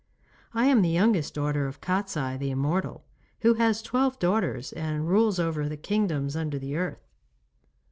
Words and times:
I 0.55 0.65
am 0.65 0.81
the 0.81 0.89
youngest 0.89 1.35
daughter 1.35 1.67
of 1.67 1.79
Kostiei 1.79 2.35
the 2.39 2.49
immortal, 2.49 3.05
who 3.41 3.53
has 3.53 3.83
twelve 3.83 4.17
daughters 4.17 4.73
and 4.73 5.07
rules 5.07 5.39
over 5.39 5.69
the 5.69 5.77
kingdoms 5.77 6.35
under 6.35 6.57
the 6.57 6.75
earth. 6.75 7.05